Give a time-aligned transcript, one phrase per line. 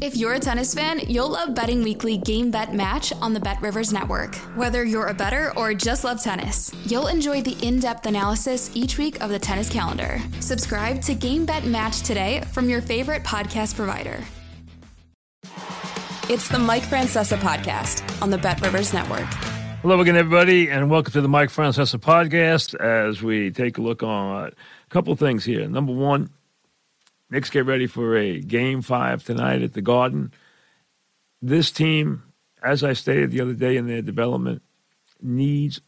[0.00, 3.60] If you're a tennis fan, you'll love Betting Weekly Game Bet Match on the Bet
[3.60, 4.34] Rivers Network.
[4.56, 8.96] Whether you're a better or just love tennis, you'll enjoy the in depth analysis each
[8.98, 10.18] week of the tennis calendar.
[10.40, 14.24] Subscribe to Game Bet Match today from your favorite podcast provider.
[16.28, 19.28] It's the Mike Francesa podcast on the Bet Rivers Network.
[19.82, 24.02] Hello again, everybody, and welcome to the Mike Francesa podcast as we take a look
[24.02, 24.52] on a
[24.88, 25.68] couple things here.
[25.68, 26.30] Number one,
[27.32, 30.34] Knicks get ready for a game five tonight at the Garden.
[31.40, 32.24] This team,
[32.62, 34.60] as I stated the other day in their development,
[35.22, 35.80] needs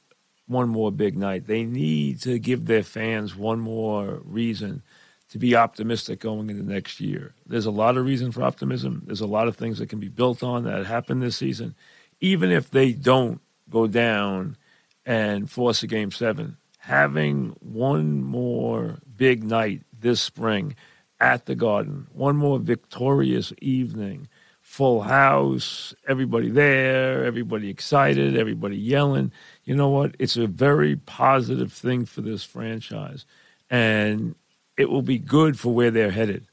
[0.46, 1.46] one more big night.
[1.46, 4.82] They need to give their fans one more reason
[5.32, 7.34] to be optimistic going into next year.
[7.44, 9.02] There's a lot of reason for optimism.
[9.04, 11.74] There's a lot of things that can be built on that happened this season.
[12.22, 14.56] Even if they don't go down
[15.04, 20.74] and force a game seven, having one more big night this spring–
[21.24, 22.06] at the Garden.
[22.12, 24.28] One more victorious evening.
[24.60, 29.32] Full house, everybody there, everybody excited, everybody yelling.
[29.64, 30.14] You know what?
[30.18, 33.24] It's a very positive thing for this franchise.
[33.70, 34.34] And
[34.76, 36.46] it will be good for where they're headed.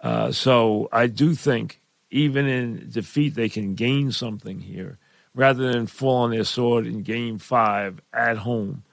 [0.00, 1.80] Uh, so I do think,
[2.10, 4.98] even in defeat, they can gain something here
[5.34, 8.84] rather than fall on their sword in game five at home.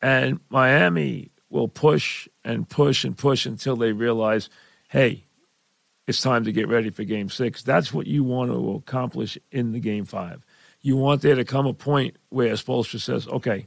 [0.00, 4.48] And Miami will push and push and push until they realize,
[4.88, 5.24] hey,
[6.06, 7.62] it's time to get ready for game six.
[7.62, 10.44] That's what you want to accomplish in the game five.
[10.80, 13.66] You want there to come a point where Spoelstra says, okay,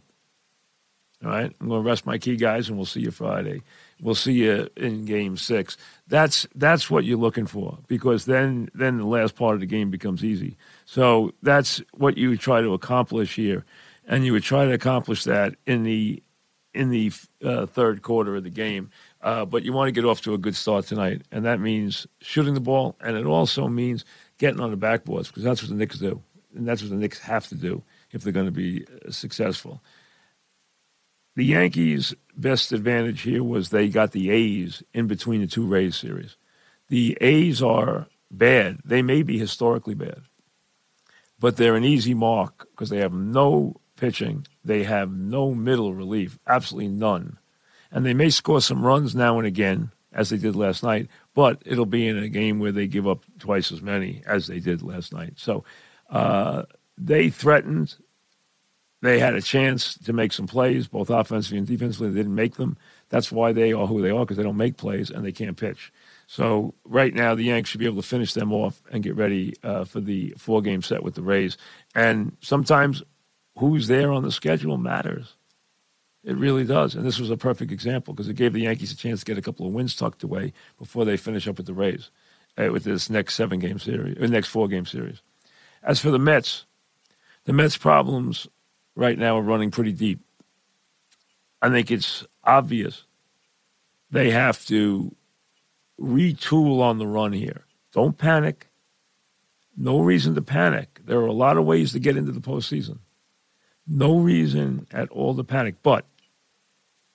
[1.24, 3.62] all right, I'm going to rest my key guys and we'll see you Friday.
[4.02, 5.78] We'll see you in game six.
[6.08, 9.90] That's that's what you're looking for because then then the last part of the game
[9.90, 10.58] becomes easy.
[10.84, 13.64] So that's what you try to accomplish here,
[14.06, 16.22] and you would try to accomplish that in the
[16.76, 17.12] in the
[17.44, 18.92] uh, third quarter of the game.
[19.22, 22.06] Uh, but you want to get off to a good start tonight, and that means
[22.20, 24.06] shooting the ball, and it also means
[24.38, 26.22] getting on the backboards because that's what the Knicks do,
[26.56, 27.82] and that's what the Knicks have to do
[28.12, 29.82] if they're going to be uh, successful.
[31.36, 35.96] The Yankees' best advantage here was they got the A's in between the two Rays
[35.96, 36.38] series.
[36.90, 40.22] The A's are bad; they may be historically bad,
[41.40, 46.40] but they're an easy mark because they have no pitching they have no middle relief,
[46.48, 47.38] absolutely none.
[47.92, 51.62] And they may score some runs now and again, as they did last night, but
[51.66, 54.82] it'll be in a game where they give up twice as many as they did
[54.82, 55.34] last night.
[55.36, 55.64] So
[56.10, 56.64] uh,
[56.98, 57.96] they threatened.
[59.02, 62.10] They had a chance to make some plays, both offensively and defensively.
[62.10, 62.78] They didn't make them.
[63.10, 65.58] That's why they are who they are, because they don't make plays and they can't
[65.58, 65.92] pitch.
[66.28, 69.54] So right now, the Yanks should be able to finish them off and get ready
[69.64, 71.58] uh, for the four-game set with the Rays.
[71.94, 73.04] And sometimes
[73.58, 75.36] who's there on the schedule matters.
[76.24, 76.96] It really does.
[76.96, 79.38] And this was a perfect example because it gave the Yankees a chance to get
[79.38, 82.10] a couple of wins tucked away before they finish up with the Rays
[82.58, 85.22] uh, with this next seven game series, or uh, next four game series.
[85.84, 86.66] As for the Mets,
[87.46, 88.48] the Mets' problems
[88.96, 90.20] right now are running pretty deep.
[91.62, 93.06] I think it's obvious
[94.10, 95.16] they have to
[96.00, 97.66] retool on the run here.
[97.92, 98.68] Don't panic.
[99.78, 101.02] No reason to panic.
[101.06, 103.00] There are a lot of ways to get into the postseason.
[103.88, 105.76] No reason at all to panic.
[105.84, 106.06] But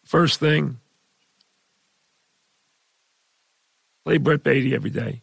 [0.05, 0.79] first thing,
[4.05, 5.23] play Brett Baty every day.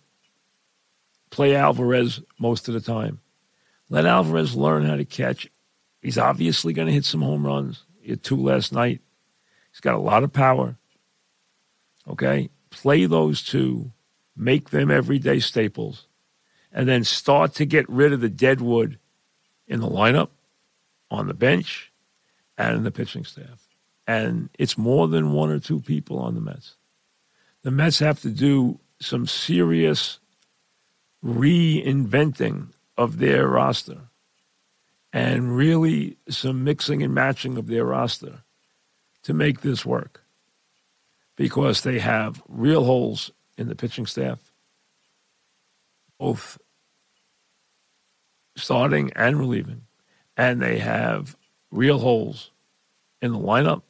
[1.30, 3.20] Play Alvarez most of the time.
[3.90, 5.50] Let Alvarez learn how to catch.
[6.02, 7.84] He's obviously going to hit some home runs.
[8.02, 9.02] He had two last night.
[9.72, 10.78] He's got a lot of power.
[12.08, 12.50] Okay?
[12.70, 13.92] Play those two,
[14.36, 16.08] make them everyday staples,
[16.72, 19.00] and then start to get rid of the dead wood
[19.68, 20.30] in the lineup
[21.10, 21.92] on the bench
[22.58, 23.68] and in the pitching staff.
[24.06, 26.76] And it's more than one or two people on the Mets.
[27.64, 30.20] The Mets have to do some serious
[31.24, 32.68] reinventing
[32.98, 34.00] of their roster
[35.12, 38.44] and really some mixing and matching of their roster
[39.24, 40.24] to make this work
[41.36, 44.40] because they have real holes in the pitching staff,
[46.20, 46.58] both
[48.56, 49.87] starting and relieving
[50.38, 51.36] and they have
[51.72, 52.52] real holes
[53.22, 53.82] in the lineup,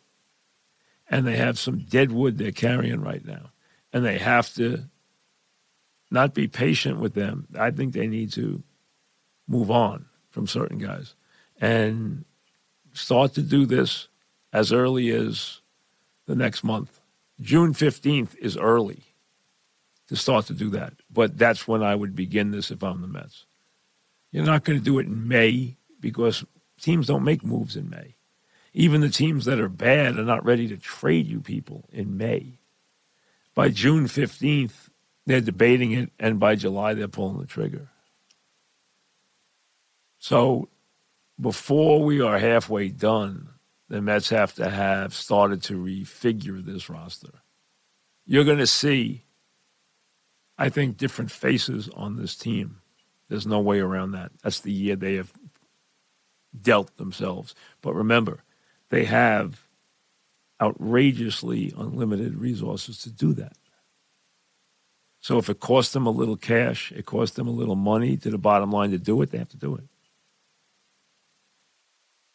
[1.10, 3.52] and they have some dead wood they're carrying right now,
[3.94, 4.86] and they have to
[6.10, 7.48] not be patient with them.
[7.60, 8.64] I think they need to
[9.48, 11.16] move on from certain guys
[11.60, 12.24] and
[12.94, 14.08] start to do this
[14.54, 15.62] as early as
[16.26, 17.00] the next month.
[17.42, 19.04] June 15th is early
[20.08, 20.94] to start to do that.
[21.12, 23.46] But that's when I would begin this if I'm the Mets.
[24.32, 26.46] You're not going to do it in May because
[26.80, 28.16] teams don't make moves in May.
[28.74, 32.60] Even the teams that are bad are not ready to trade you people in May.
[33.54, 34.88] By June 15th,
[35.26, 37.90] they're debating it, and by July, they're pulling the trigger.
[40.18, 40.70] So
[41.38, 43.50] before we are halfway done,
[43.90, 47.42] the Mets have to have started to refigure this roster.
[48.26, 49.26] You're going to see,
[50.58, 52.78] I think, different faces on this team.
[53.28, 54.32] There's no way around that.
[54.42, 55.34] That's the year they have
[56.62, 57.56] dealt themselves.
[57.82, 58.44] But remember,
[58.90, 59.68] they have
[60.62, 63.54] outrageously unlimited resources to do that.
[65.20, 68.30] So if it costs them a little cash, it costs them a little money to
[68.30, 69.84] the bottom line to do it, they have to do it.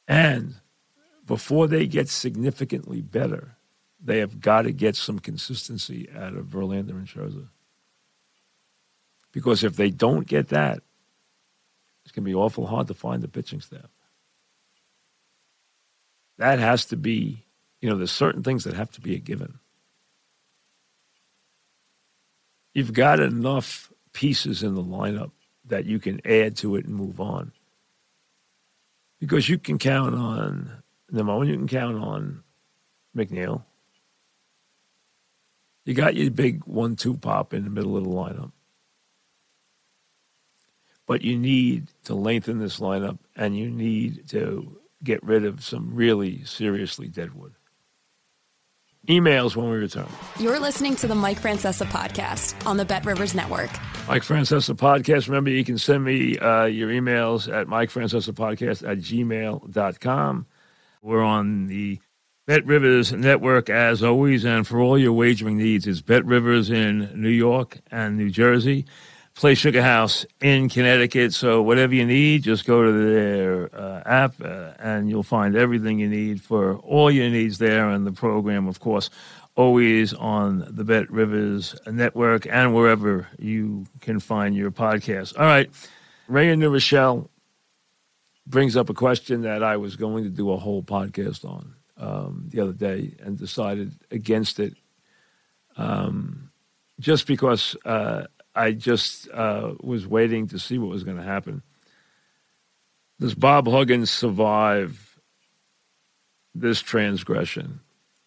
[0.06, 0.56] And
[1.26, 3.56] before they get significantly better,
[4.04, 7.48] they have got to get some consistency out of Verlander and Scherzer.
[9.32, 10.82] Because if they don't get that,
[12.04, 13.88] it's going to be awful hard to find the pitching staff.
[16.38, 17.44] That has to be,
[17.80, 19.58] you know, there's certain things that have to be a given.
[22.74, 25.30] You've got enough pieces in the lineup
[25.66, 27.52] that you can add to it and move on
[29.20, 30.82] because you can count on
[31.12, 32.42] moment you can count on
[33.16, 33.62] McNeil.
[35.84, 38.52] You got your big one-two pop in the middle of the lineup,
[41.06, 45.94] but you need to lengthen this lineup, and you need to get rid of some
[45.94, 47.54] really seriously dead wood
[49.08, 50.06] emails when we return.
[50.38, 53.70] You're listening to the Mike Francesa podcast on the Bet Rivers Network.
[54.08, 55.26] Mike Francesa podcast.
[55.28, 60.46] Remember, you can send me uh, your emails at Podcast at gmail.com.
[61.02, 62.00] We're on the
[62.46, 67.10] Bet Rivers Network as always, and for all your wagering needs, it's Bet Rivers in
[67.14, 68.86] New York and New Jersey.
[69.34, 71.32] Play Sugar House in Connecticut.
[71.32, 75.98] So whatever you need, just go to their uh, app uh, and you'll find everything
[75.98, 77.88] you need for all your needs there.
[77.88, 79.10] And the program, of course,
[79.54, 85.38] always on the Bet Rivers Network and wherever you can find your podcast.
[85.38, 85.70] All right,
[86.28, 87.30] Ray and Rochelle
[88.46, 92.48] brings up a question that I was going to do a whole podcast on um,
[92.48, 94.74] the other day and decided against it.
[95.76, 96.50] Um,
[97.00, 101.62] just because uh, I just uh, was waiting to see what was going to happen.
[103.18, 105.18] Does Bob Huggins survive
[106.54, 107.80] this transgression?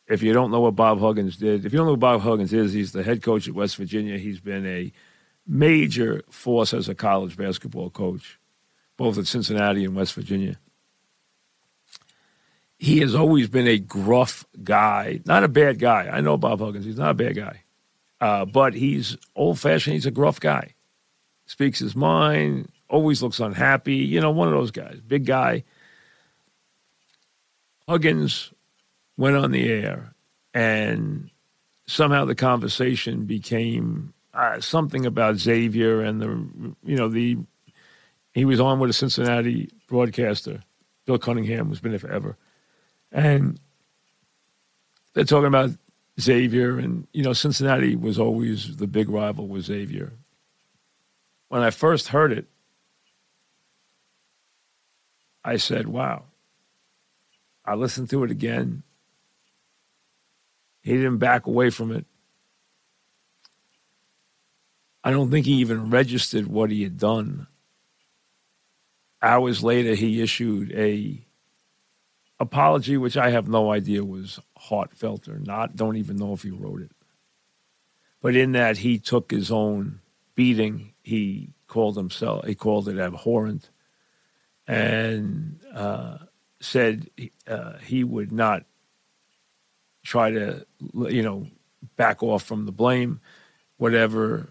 [0.07, 2.54] If you don't know what Bob Huggins did, if you don't know what Bob Huggins
[2.54, 4.18] is, he's the head coach at West Virginia.
[4.18, 4.92] He's been a
[5.48, 8.39] major force as a college basketball coach,
[8.98, 10.60] both at Cincinnati and West Virginia.
[12.78, 16.10] He has always been a gruff guy, not a bad guy.
[16.12, 17.65] I know Bob Huggins, he's not a bad guy
[18.25, 19.94] uh, but he's old fashioned.
[19.94, 20.74] He's a gruff guy.
[21.45, 23.98] Speaks his mind, always looks unhappy.
[23.98, 25.63] You know, one of those guys, big guy.
[27.88, 28.51] Huggins
[29.16, 30.16] went on the air,
[30.56, 31.30] and
[31.86, 37.38] somehow the conversation became uh, something about Xavier and the, you know, the,
[38.33, 40.63] he was on with a Cincinnati broadcaster,
[41.06, 42.38] Bill Cunningham, who's been there forever.
[43.12, 43.60] And
[45.14, 45.69] they're talking about
[46.19, 50.14] Xavier, and you know Cincinnati was always the big rival with Xavier.
[51.50, 52.48] When I first heard it,
[55.44, 56.26] I said, "Wow."
[57.66, 58.84] I listened to it again.
[60.81, 62.06] He didn't back away from it.
[65.04, 67.48] I don't think he even registered what he had done.
[69.22, 71.25] Hours later, he issued a
[72.39, 75.75] apology, which I have no idea was heartfelt or not.
[75.75, 76.92] Don't even know if he wrote it.
[78.21, 80.01] But in that, he took his own
[80.35, 80.94] beating.
[81.04, 82.45] He called himself.
[82.45, 83.69] He called it abhorrent,
[84.68, 86.18] and uh,
[86.59, 87.09] said
[87.47, 88.63] uh, he would not
[90.04, 91.47] try to, you know,
[91.95, 93.19] back off from the blame.
[93.77, 94.49] Whatever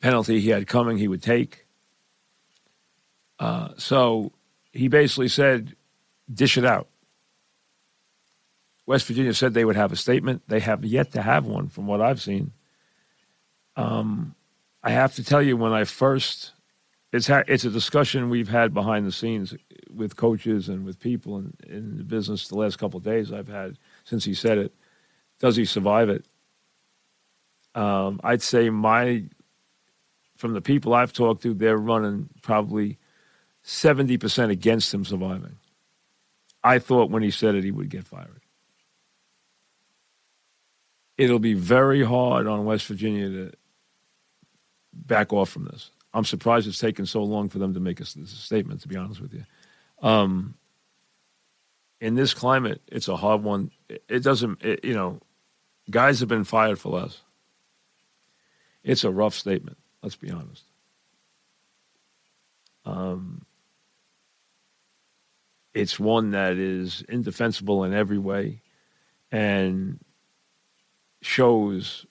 [0.00, 1.66] penalty he had coming, he would take.
[3.38, 4.32] Uh, so
[4.72, 5.74] he basically said,
[6.32, 6.88] "Dish it out."
[8.86, 10.42] West Virginia said they would have a statement.
[10.48, 12.52] They have yet to have one, from what I've seen.
[13.76, 14.34] Um,
[14.82, 16.52] I have to tell you, when I first,
[17.12, 19.54] it's ha- it's a discussion we've had behind the scenes
[19.88, 23.78] with coaches and with people in, in the business the last couple days I've had
[24.04, 24.74] since he said it.
[25.38, 26.24] Does he survive it?
[27.74, 29.24] Um, I'd say my,
[30.36, 32.98] from the people I've talked to, they're running probably
[33.62, 35.56] seventy percent against him surviving.
[36.64, 38.41] I thought when he said it, he would get fired.
[41.22, 43.52] It'll be very hard on West Virginia to
[44.92, 45.92] back off from this.
[46.12, 48.96] I'm surprised it's taken so long for them to make a, a statement, to be
[48.96, 49.44] honest with you.
[50.02, 50.54] Um,
[52.00, 53.70] in this climate, it's a hard one.
[53.88, 55.20] It, it doesn't, it, you know,
[55.88, 57.20] guys have been fired for less.
[58.82, 60.64] It's a rough statement, let's be honest.
[62.84, 63.46] Um,
[65.72, 68.60] it's one that is indefensible in every way
[69.30, 70.00] and
[71.22, 72.06] shows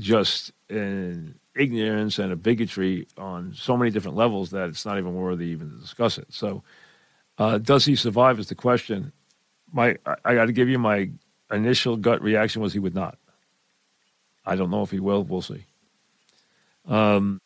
[0.00, 5.14] just an ignorance and a bigotry on so many different levels that it's not even
[5.14, 6.26] worthy even to discuss it.
[6.30, 6.62] So,
[7.38, 8.38] uh, does he survive?
[8.38, 9.12] Is the question.
[9.72, 11.10] My, I, I got to give you my
[11.50, 13.18] initial gut reaction was he would not.
[14.44, 15.22] I don't know if he will.
[15.24, 15.64] We'll see.
[16.86, 17.40] Um,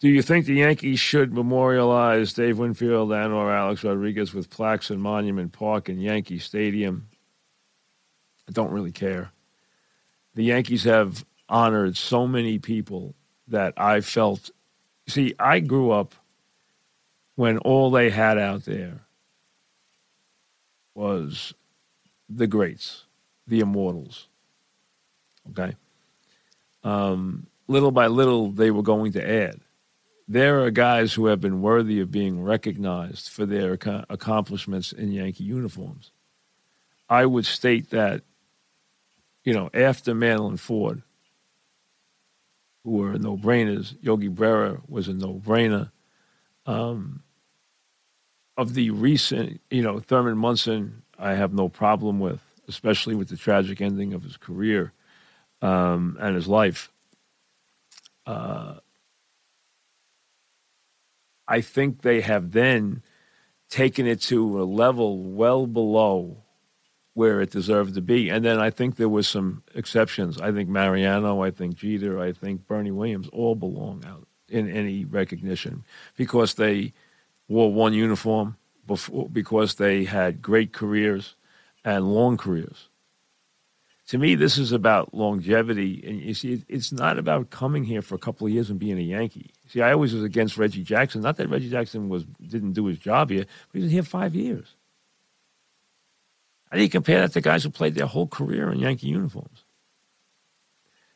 [0.00, 4.90] do you think the Yankees should memorialize Dave Winfield and or Alex Rodriguez with plaques
[4.90, 7.08] in Monument Park and Yankee Stadium?
[8.48, 9.30] I don't really care.
[10.34, 13.14] The Yankees have honored so many people
[13.48, 14.50] that I felt.
[15.06, 16.14] See, I grew up
[17.34, 19.00] when all they had out there
[20.94, 21.54] was
[22.28, 23.04] the greats,
[23.46, 24.26] the immortals.
[25.50, 25.76] Okay?
[26.82, 29.60] Um, little by little, they were going to add.
[30.26, 35.12] There are guys who have been worthy of being recognized for their ac- accomplishments in
[35.12, 36.10] Yankee uniforms.
[37.08, 38.22] I would state that,
[39.48, 41.00] you know, after and Ford,
[42.84, 45.90] who were no brainers, Yogi Berra was a no brainer.
[46.66, 47.22] Um,
[48.58, 53.38] of the recent, you know, Thurman Munson, I have no problem with, especially with the
[53.38, 54.92] tragic ending of his career
[55.62, 56.92] um, and his life.
[58.26, 58.74] Uh,
[61.46, 63.02] I think they have then
[63.70, 66.44] taken it to a level well below
[67.18, 68.28] where it deserved to be.
[68.28, 70.40] And then I think there were some exceptions.
[70.40, 75.04] I think Mariano, I think Jeter, I think Bernie Williams all belong out in any
[75.04, 75.84] recognition
[76.16, 76.92] because they
[77.48, 78.56] wore one uniform
[78.86, 81.34] before because they had great careers
[81.84, 82.88] and long careers
[84.08, 86.02] to me, this is about longevity.
[86.06, 88.98] And you see, it's not about coming here for a couple of years and being
[88.98, 89.50] a Yankee.
[89.68, 91.20] See, I always was against Reggie Jackson.
[91.20, 94.34] Not that Reggie Jackson was didn't do his job here, but he was here five
[94.34, 94.74] years.
[96.70, 99.64] How do you compare that to guys who played their whole career in Yankee uniforms?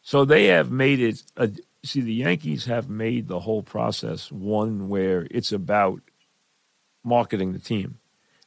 [0.03, 1.23] So they have made it.
[1.37, 1.51] A,
[1.85, 6.01] see, the Yankees have made the whole process one where it's about
[7.05, 7.99] marketing the team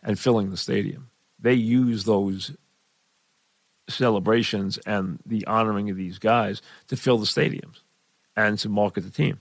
[0.01, 1.09] and filling the stadium.
[1.39, 2.55] They use those
[3.87, 7.81] celebrations and the honoring of these guys to fill the stadiums
[8.35, 9.39] and to market the team.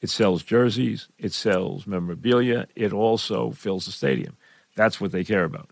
[0.00, 4.36] It sells jerseys, it sells memorabilia, it also fills the stadium.
[4.76, 5.70] That's what they care about.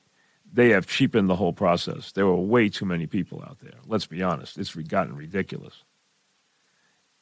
[0.56, 2.12] They have cheapened the whole process.
[2.12, 3.74] There were way too many people out there.
[3.86, 5.84] Let's be honest, it's gotten ridiculous.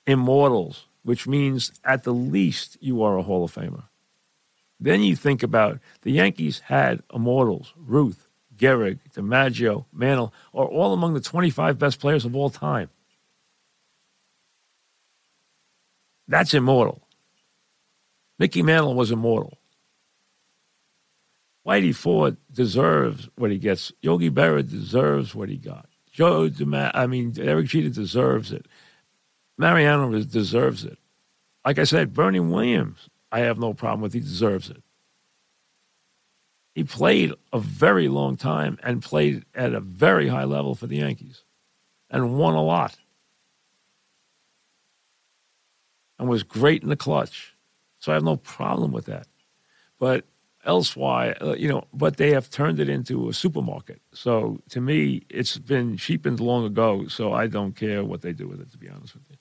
[0.06, 3.82] Immortals, which means at the least you are a Hall of Famer.
[4.78, 11.14] Then you think about the Yankees had immortals, Ruth, Gehrig, DiMaggio, Mantle are all among
[11.14, 12.88] the 25 best players of all time.
[16.28, 17.02] That's immortal.
[18.38, 19.58] Mickey Mantle was immortal.
[21.66, 23.92] Whitey Ford deserves what he gets.
[24.02, 25.88] Yogi Berra deserves what he got.
[26.12, 28.66] Joe DeMa- I mean, Derek Jeter deserves it.
[29.56, 30.98] Mariano deserves it.
[31.64, 34.12] Like I said, Bernie Williams, I have no problem with.
[34.12, 34.82] He deserves it.
[36.74, 40.96] He played a very long time and played at a very high level for the
[40.96, 41.44] Yankees
[42.10, 42.96] and won a lot
[46.18, 47.54] and was great in the clutch.
[48.00, 49.26] So I have no problem with that.
[49.98, 50.24] But
[50.64, 54.00] elsewhere, uh, you know, but they have turned it into a supermarket.
[54.12, 57.06] So to me, it's been cheapened long ago.
[57.08, 59.36] So I don't care what they do with it, to be honest with you.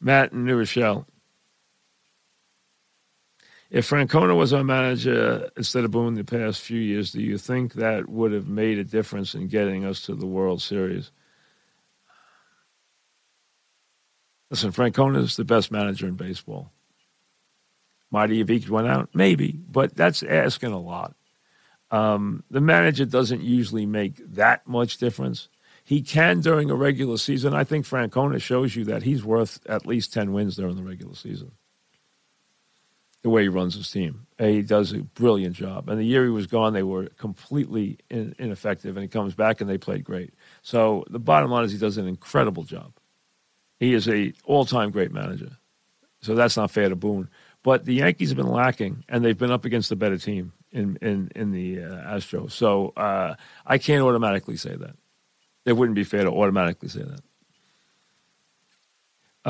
[0.00, 1.06] Matt and New Rochelle.
[3.70, 7.74] If Francona was our manager instead of Boone the past few years, do you think
[7.74, 11.12] that would have made a difference in getting us to the World Series?
[14.50, 16.72] Listen, Francona is the best manager in baseball.
[18.10, 19.08] Marty Yvick went out?
[19.14, 21.14] Maybe, but that's asking a lot.
[21.90, 25.48] Um, the manager doesn't usually make that much difference.
[25.84, 27.54] He can during a regular season.
[27.54, 31.14] I think Francona shows you that he's worth at least 10 wins during the regular
[31.14, 31.52] season
[33.22, 34.26] the way he runs his team.
[34.38, 35.88] He does a brilliant job.
[35.88, 39.60] And the year he was gone, they were completely in, ineffective, and he comes back
[39.60, 40.32] and they played great.
[40.62, 42.92] So the bottom line is he does an incredible job.
[43.78, 45.56] He is a all-time great manager.
[46.22, 47.28] So that's not fair to Boone.
[47.62, 50.96] But the Yankees have been lacking, and they've been up against a better team in
[51.02, 52.52] in in the uh, Astros.
[52.52, 53.34] So uh,
[53.66, 54.96] I can't automatically say that.
[55.66, 57.20] It wouldn't be fair to automatically say that.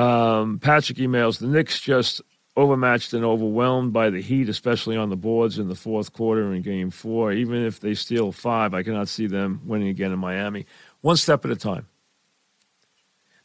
[0.01, 2.21] Um, Patrick emails the Knicks just
[2.57, 6.63] overmatched and overwhelmed by the Heat, especially on the boards in the fourth quarter in
[6.63, 7.33] Game Four.
[7.33, 10.67] Even if they steal five, I cannot see them winning again in Miami.
[11.01, 11.87] One step at a time.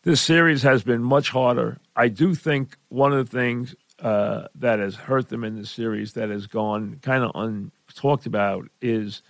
[0.04, 1.80] This series has been much harder.
[1.96, 6.14] I do think one of the things uh, that has hurt them in the series
[6.14, 9.22] that has gone kind of untalked about is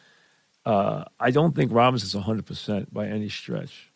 [0.66, 3.92] uh, I don't think Robinson's 100% by any stretch.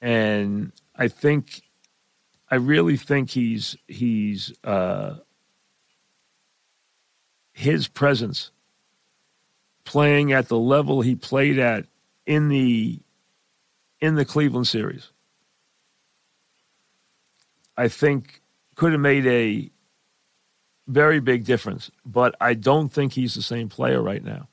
[0.00, 1.62] And I think,
[2.50, 5.16] I really think he's, he's, uh,
[7.52, 8.50] his presence
[9.84, 11.86] playing at the level he played at
[12.26, 13.00] in the,
[14.00, 15.10] in the Cleveland series.
[17.76, 18.42] I think
[18.78, 19.70] could have made a
[20.86, 24.48] very big difference, but I don't think he's the same player right now.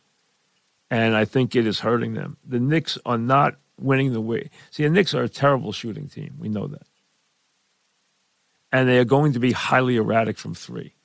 [0.89, 2.37] And I think it is hurting them.
[2.43, 4.49] The Knicks are not winning the way.
[4.71, 6.35] See, the Knicks are a terrible shooting team.
[6.39, 6.87] We know that.
[8.71, 10.95] And they are going to be highly erratic from three.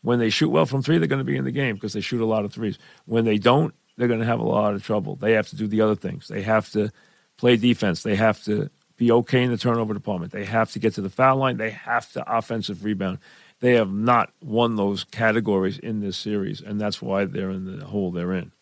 [0.00, 2.00] When they shoot well from three, they're going to be in the game because they
[2.00, 2.78] shoot a lot of threes.
[3.04, 5.16] When they don't, they're going to have a lot of trouble.
[5.16, 6.28] They have to do the other things.
[6.28, 6.90] They have to
[7.36, 8.02] play defense.
[8.02, 10.32] They have to be okay in the turnover department.
[10.32, 11.56] They have to get to the foul line.
[11.56, 13.18] They have to offensive rebound.
[13.60, 17.84] They have not won those categories in this series, and that's why they're in the
[17.86, 18.52] hole they're in.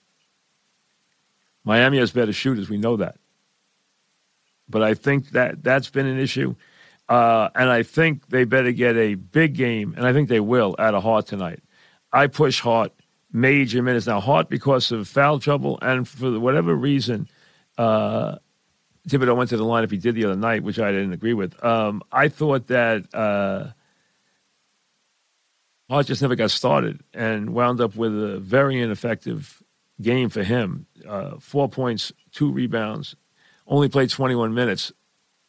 [1.64, 2.68] Miami has better shooters.
[2.68, 3.16] We know that.
[4.68, 6.54] But I think that that's been an issue.
[7.08, 10.74] Uh, and I think they better get a big game, and I think they will,
[10.78, 11.62] out of Hart tonight.
[12.12, 12.92] I push Hart
[13.32, 14.06] major minutes.
[14.06, 17.28] Now, Hart, because of foul trouble and for whatever reason,
[17.76, 18.36] uh,
[19.08, 21.34] Thibodeau went to the line if he did the other night, which I didn't agree
[21.34, 21.62] with.
[21.64, 23.70] Um, I thought that uh,
[25.90, 29.62] Hart just never got started and wound up with a very ineffective
[30.00, 30.86] game for him.
[31.06, 33.16] Uh, four points, two rebounds,
[33.66, 34.92] only played 21 minutes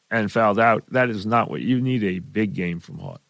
[0.09, 0.83] and fouled out.
[0.91, 3.21] That is not what you need a big game from Hart.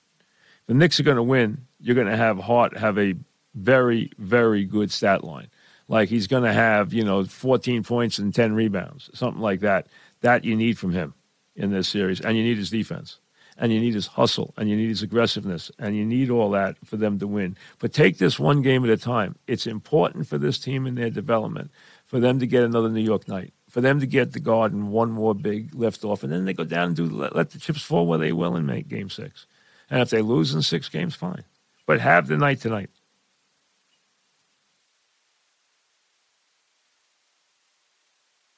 [0.67, 3.15] The Knicks are going to win, you're going to have Hart have a
[3.53, 5.49] very, very good stat line.
[5.87, 9.87] Like he's going to have, you know, 14 points and 10 rebounds, something like that.
[10.23, 11.13] That you need from him
[11.55, 12.19] in this series.
[12.19, 13.19] And you need his defense.
[13.55, 14.53] And you need his hustle.
[14.57, 15.71] And you need his aggressiveness.
[15.77, 17.55] And you need all that for them to win.
[17.77, 19.35] But take this one game at a time.
[19.45, 21.69] It's important for this team in their development
[22.13, 25.09] for them to get another New York night, for them to get the Garden one
[25.09, 26.21] more big lift off.
[26.21, 28.55] And then they go down and do let, let the chips fall where they will
[28.55, 29.47] and make game six.
[29.89, 31.43] And if they lose in six games, fine.
[31.85, 32.89] But have the night tonight.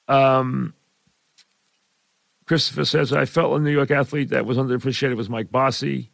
[0.07, 0.73] Um,
[2.45, 6.11] Christopher says, I felt a New York athlete that was underappreciated was Mike Bossy.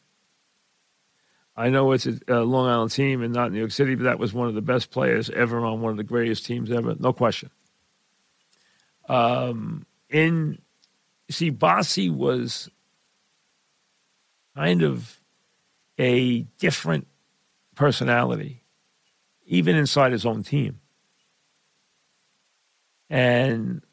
[1.56, 4.34] I know it's a, Long Island team and not New York City, but that was
[4.34, 6.96] one of the best players ever on one of the greatest teams ever.
[6.98, 7.50] No question.
[9.10, 10.62] Um, in
[11.30, 12.70] see, Bossy was
[14.56, 15.20] kind of
[16.00, 17.08] a different
[17.76, 18.64] personality,
[19.46, 20.80] even inside his own team.
[23.10, 23.84] And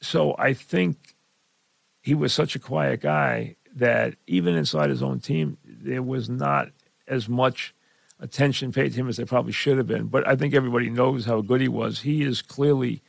[0.00, 1.14] so I think
[2.02, 6.68] he was such a quiet guy that even inside his own team, there was not
[7.08, 7.74] as much
[8.20, 10.06] attention paid to him as there probably should have been.
[10.06, 12.00] But I think everybody knows how good he was.
[12.00, 13.02] He is clearly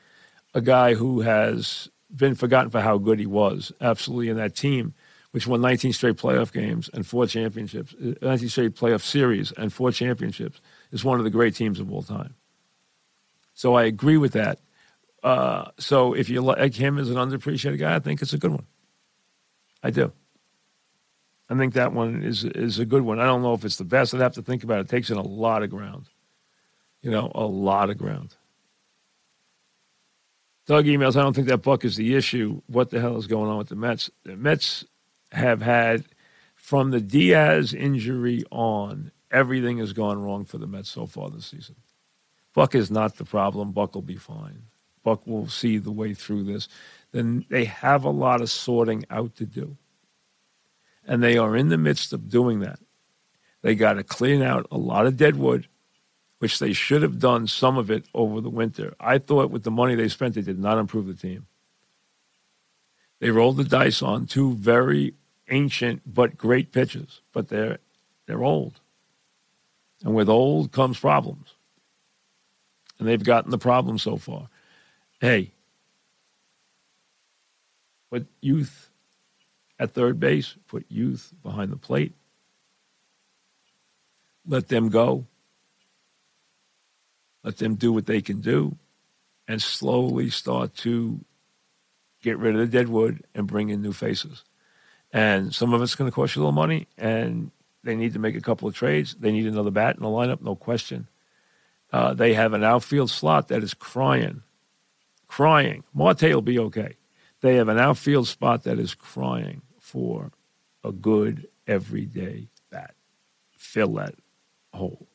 [0.54, 4.94] a guy who has been forgotten for how good he was, absolutely, in that team,
[5.32, 9.74] which won 19 straight playoff games and four championships, uh, 19 straight playoff series and
[9.74, 12.36] four championships, is one of the great teams of all time.
[13.56, 14.60] So I agree with that.
[15.24, 18.52] Uh, so if you like him as an underappreciated guy, I think it's a good
[18.52, 18.68] one.
[19.84, 20.12] I do.
[21.50, 23.20] I think that one is is a good one.
[23.20, 24.14] I don't know if it's the best.
[24.14, 24.86] I'd have to think about it.
[24.86, 26.10] It takes in a lot of ground.
[27.02, 28.36] You know, a lot of ground.
[30.66, 32.62] Doug emails, I don't think that Buck is the issue.
[32.68, 34.10] What the hell is going on with the Mets?
[34.24, 34.86] The Mets
[35.34, 36.06] have had,
[36.56, 41.48] from the Diaz injury on, everything has gone wrong for the Mets so far this
[41.48, 41.76] season.
[42.54, 43.74] Buck is not the problem.
[43.74, 44.64] Buck will be fine.
[45.04, 46.70] Buck will see the way through this.
[47.14, 49.78] Then they have a lot of sorting out to do.
[51.08, 52.80] And they are in the midst of doing that.
[53.62, 55.68] They got to clean out a lot of dead wood,
[56.40, 58.94] which they should have done some of it over the winter.
[59.00, 61.46] I thought with the money they spent, they did not improve the team.
[63.20, 65.14] They rolled the dice on two very
[65.50, 67.78] ancient but great pitches, but they're
[68.26, 68.80] they're old.
[70.04, 71.54] And with old comes problems.
[73.00, 74.50] And they've gotten the problem so far.
[75.22, 75.54] Hey,
[78.14, 78.92] put youth
[79.80, 82.14] at third base, put youth behind the plate.
[84.46, 85.26] let them go,
[87.44, 88.78] let them do what they can do,
[89.48, 91.26] and slowly start to
[92.22, 94.44] get rid of the dead wood and bring in new faces.
[95.12, 97.50] And some of it's going to cost you a little money, and
[97.84, 99.16] they need to make a couple of trades.
[99.20, 101.08] They need another bat in the lineup, no question.
[101.92, 104.44] Uh, they have an outfield slot that is crying,
[105.28, 105.84] crying.
[105.96, 106.98] Marte will be okay.
[107.44, 110.32] They have an outfield spot that is crying for
[110.82, 112.96] a good everyday bat.
[113.58, 114.16] Fill that
[114.74, 115.10] hole.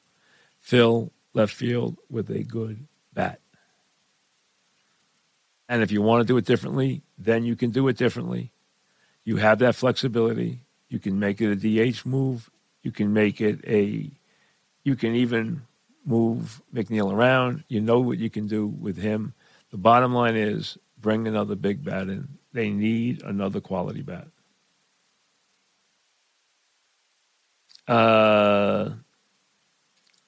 [0.61, 3.41] Fill left field with a good bat.
[5.71, 8.53] And if you want to do it differently, then you can do it differently.
[9.25, 10.61] You have that flexibility.
[10.91, 11.57] You can make it a
[11.93, 12.51] DH move.
[12.83, 14.11] You can make it a,
[14.85, 15.62] you can even
[16.05, 17.64] move McNeil around.
[17.69, 19.33] You know what you can do with him.
[19.71, 22.29] The bottom line is bring another big bat in.
[22.53, 24.29] They need another quality bat.
[27.87, 28.91] Uh,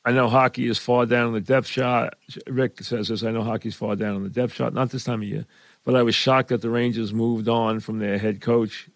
[0.04, 2.14] I know hockey is far down on the depth shot.
[2.46, 3.22] Rick says this.
[3.22, 4.72] I know hockey's far down on the depth shot.
[4.72, 5.46] Not this time of year,
[5.84, 8.88] but I was shocked that the Rangers moved on from their head coach.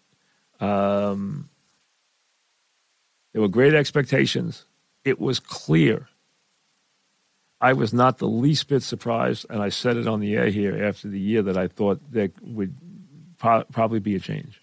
[0.59, 1.49] Um,
[3.33, 4.65] there were great expectations.
[5.03, 6.07] It was clear.
[7.65, 10.85] I was not the least bit surprised, and I said it on the air here
[10.85, 12.75] after the year that I thought there would
[13.37, 14.61] pro- probably be a change.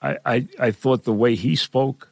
[0.00, 2.08] I, I, I thought the way he spoke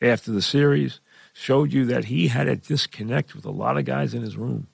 [0.00, 1.00] after the series–
[1.32, 4.66] showed you that he had a disconnect with a lot of guys in his room.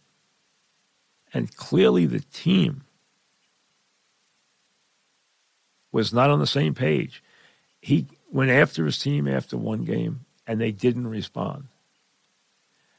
[1.32, 2.82] And clearly the team
[5.92, 7.22] was not on the same page.
[7.80, 11.68] He went after his team after one game and they didn't respond.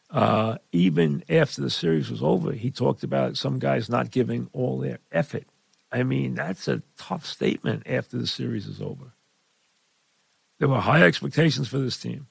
[0.09, 4.79] Uh, even after the series was over, he talked about some guys not giving all
[4.79, 5.45] their effort.
[5.91, 9.13] I mean, that's a tough statement after the series is over.
[10.59, 12.27] There were high expectations for this team.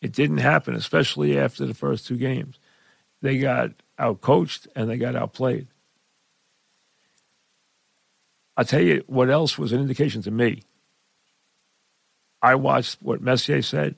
[0.00, 2.58] It didn't happen, especially after the first two games.
[3.22, 5.68] They got outcoached and they got outplayed.
[8.56, 10.62] I'll tell you what else was an indication to me.
[12.42, 13.96] I watched what Messier said.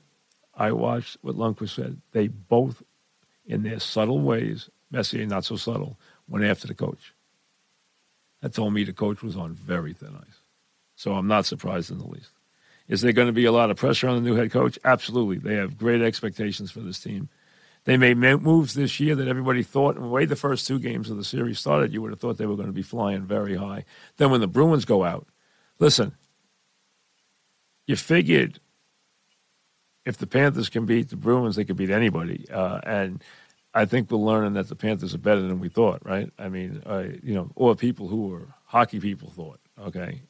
[0.55, 2.01] I watched what Lundqvist said.
[2.11, 2.83] They both,
[3.45, 7.13] in their subtle ways, Messier not so subtle, went after the coach.
[8.41, 10.39] That told me the coach was on very thin ice.
[10.95, 12.31] So I'm not surprised in the least.
[12.87, 14.77] Is there going to be a lot of pressure on the new head coach?
[14.83, 15.37] Absolutely.
[15.37, 17.29] They have great expectations for this team.
[17.85, 21.09] They made moves this year that everybody thought, and the way the first two games
[21.09, 23.55] of the series started, you would have thought they were going to be flying very
[23.55, 23.83] high.
[24.17, 25.27] Then when the Bruins go out,
[25.79, 26.13] listen,
[27.85, 28.59] you figured
[30.05, 32.45] if the Panthers can beat the Bruins, they can beat anybody.
[32.49, 33.23] Uh, and
[33.73, 36.31] I think we're learning that the Panthers are better than we thought, right?
[36.37, 40.21] I mean, uh, you know, or people who were hockey people thought, okay?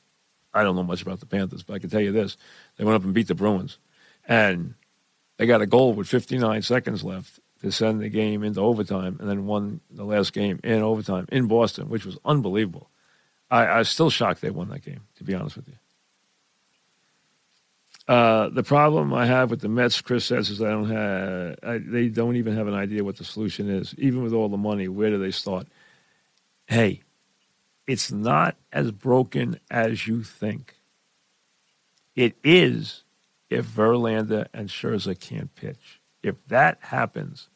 [0.53, 2.37] I don't know much about the Panthers, but I can tell you this:
[2.77, 3.79] they went up and beat the Bruins,
[4.27, 4.75] and
[5.37, 9.29] they got a goal with 59 seconds left to send the game into overtime, and
[9.29, 12.89] then won the last game in overtime in Boston, which was unbelievable.
[13.49, 15.75] I, I was still shocked they won that game, to be honest with you.
[18.07, 21.59] Uh, the problem I have with the Mets, Chris says, is I don't have.
[21.63, 23.95] I, they don't even have an idea what the solution is.
[23.97, 25.67] Even with all the money, where do they start?
[26.67, 27.01] Hey,
[27.87, 30.75] it's not as broken as you think.
[32.15, 33.03] It is
[33.49, 36.01] if Verlander and Scherzer can't pitch.
[36.21, 37.49] If that happens,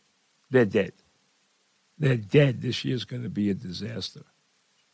[0.50, 0.94] they're dead.
[1.98, 2.62] They're dead.
[2.62, 4.24] This year's going to be a disaster.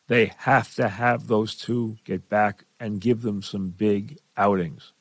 [0.08, 4.93] They have to have those two get back and give them some big outings.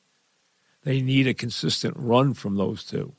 [0.84, 3.14] They need a consistent run from those two.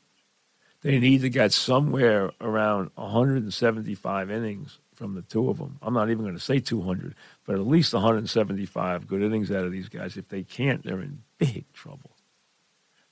[0.81, 5.79] They need to get somewhere around 175 innings from the two of them.
[5.81, 9.71] I'm not even going to say 200, but at least 175 good innings out of
[9.71, 10.17] these guys.
[10.17, 12.11] If they can't, they're in big trouble.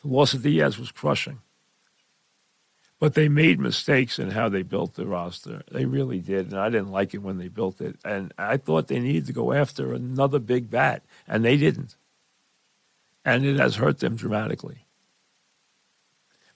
[0.01, 1.39] The loss of Diaz was crushing.
[2.99, 5.63] But they made mistakes in how they built the roster.
[5.71, 7.97] They really did, and I didn't like it when they built it.
[8.05, 11.95] And I thought they needed to go after another big bat, and they didn't.
[13.23, 14.86] And it has hurt them dramatically.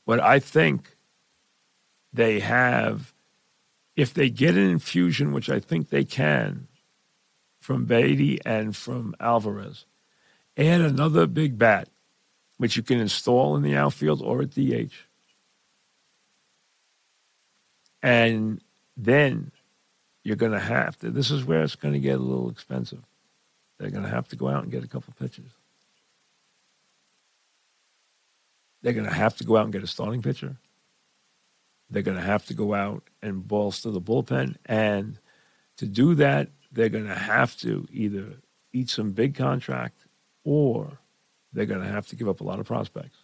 [0.06, 0.96] But I think
[2.14, 3.14] they have
[3.96, 6.68] if they get an infusion, which I think they can,
[7.60, 9.86] from Baty and from Alvarez,
[10.58, 11.88] add another big bat,
[12.58, 14.94] which you can install in the outfield or at DH.
[18.04, 18.62] And
[18.96, 19.52] then
[20.24, 23.02] you're going to have to, this is where it's going to get a little expensive.
[23.78, 25.52] They're going to have to go out and get a couple pitchers.
[28.86, 30.58] They're going to have to go out and get a starting pitcher.
[31.90, 34.58] They're going to have to go out and bolster the bullpen.
[34.64, 35.18] And
[35.78, 38.34] to do that, they're going to have to either
[38.74, 40.06] eat some big contract
[40.44, 41.00] or
[41.52, 43.18] they're going to have to give up a lot of prospects.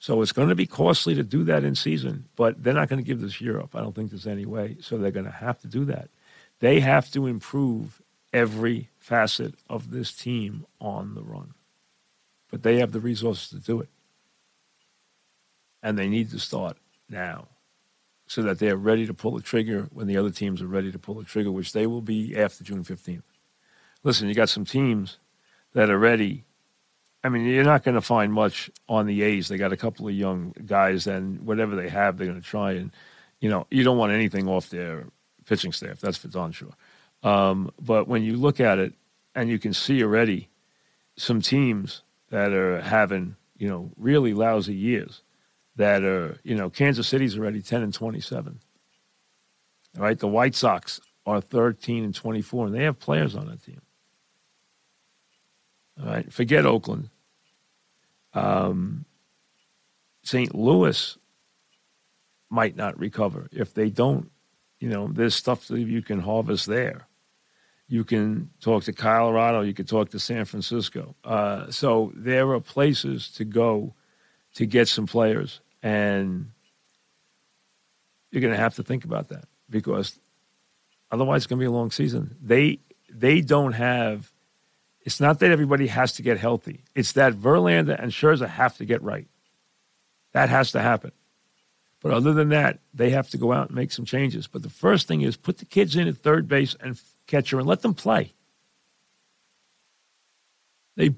[0.00, 3.02] So it's going to be costly to do that in season, but they're not going
[3.02, 3.74] to give this year up.
[3.74, 4.76] I don't think there's any way.
[4.82, 6.10] So they're going to have to do that.
[6.58, 8.02] They have to improve
[8.34, 11.54] every facet of this team on the run.
[12.50, 13.88] But they have the resources to do it.
[15.82, 16.76] And they need to start
[17.08, 17.48] now
[18.26, 20.98] so that they're ready to pull the trigger when the other teams are ready to
[20.98, 23.22] pull the trigger, which they will be after June 15th.
[24.02, 25.18] Listen, you got some teams
[25.74, 26.44] that are ready.
[27.22, 29.48] I mean, you're not going to find much on the A's.
[29.48, 32.72] They got a couple of young guys, and whatever they have, they're going to try.
[32.72, 32.90] And,
[33.40, 35.06] you know, you don't want anything off their
[35.44, 36.00] pitching staff.
[36.00, 36.74] That's for darn sure.
[37.22, 38.92] Um, but when you look at it,
[39.36, 40.48] and you can see already
[41.16, 45.22] some teams that are having, you know, really lousy years
[45.76, 48.58] that are, you know, Kansas City's already 10 and 27.
[49.96, 50.18] All right.
[50.18, 53.80] The White Sox are 13 and 24, and they have players on that team.
[56.00, 56.32] All right.
[56.32, 57.10] Forget Oakland.
[58.34, 59.04] Um,
[60.22, 60.54] St.
[60.54, 61.16] Louis
[62.50, 63.48] might not recover.
[63.52, 64.30] If they don't,
[64.78, 67.06] you know, there's stuff that you can harvest there.
[67.88, 69.60] You can talk to Colorado.
[69.60, 71.14] You can talk to San Francisco.
[71.24, 73.94] Uh, so there are places to go
[74.54, 76.50] to get some players and
[78.30, 80.18] you're going to have to think about that because
[81.10, 82.36] otherwise it's going to be a long season.
[82.42, 84.32] They they don't have.
[85.02, 86.82] It's not that everybody has to get healthy.
[86.94, 89.28] It's that Verlander and Scherzer have to get right.
[90.32, 91.12] That has to happen.
[92.02, 94.48] But other than that, they have to go out and make some changes.
[94.48, 97.66] But the first thing is put the kids in at third base and catcher and
[97.66, 98.32] let them play.
[100.96, 101.14] They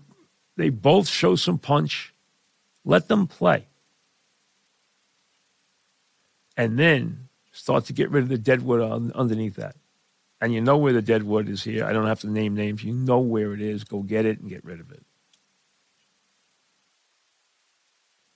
[0.56, 2.14] they both show some punch.
[2.84, 3.66] Let them play
[6.58, 9.76] and then start to get rid of the deadwood on, underneath that.
[10.40, 11.84] And you know where the deadwood is here.
[11.84, 12.84] I don't have to name names.
[12.84, 13.84] You know where it is.
[13.84, 15.02] Go get it and get rid of it.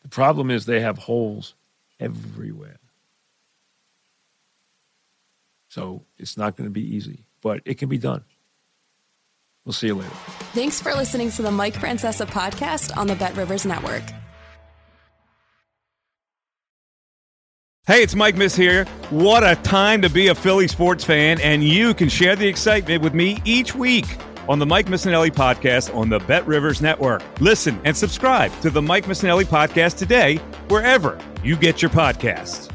[0.03, 1.55] The problem is they have holes
[2.01, 2.79] everywhere.
[5.69, 8.24] So it's not going to be easy, but it can be done.
[9.64, 10.11] We'll see you later.
[10.55, 14.02] Thanks for listening to the Mike Francesa podcast on the Bet Rivers Network.
[17.85, 18.85] Hey, it's Mike Miss here.
[19.11, 23.02] What a time to be a Philly sports fan, and you can share the excitement
[23.02, 24.07] with me each week
[24.48, 27.22] on the Mike Missanelli podcast on the Bet Rivers Network.
[27.40, 30.37] Listen and subscribe to the Mike Missanelli podcast today,
[30.68, 32.72] wherever you get your podcasts.